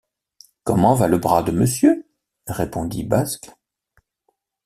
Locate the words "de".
1.43-1.51